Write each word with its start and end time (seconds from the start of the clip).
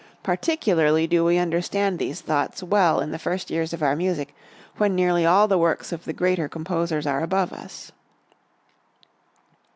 Particularly 0.23 1.05
do 1.05 1.23
we 1.23 1.37
understand 1.37 1.99
these 1.99 2.21
thoughts 2.21 2.63
well 2.63 3.01
in 3.01 3.11
the 3.11 3.19
first 3.19 3.51
years 3.51 3.71
of 3.71 3.83
our 3.83 3.95
music 3.95 4.33
when 4.77 4.95
nearly 4.95 5.27
all 5.27 5.47
the 5.47 5.59
works 5.59 5.91
of 5.91 6.05
the 6.05 6.11
greater 6.11 6.49
composers 6.49 7.05
are 7.05 7.21
above 7.21 7.53
us. 7.53 7.91